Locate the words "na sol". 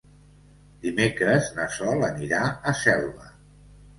1.59-2.01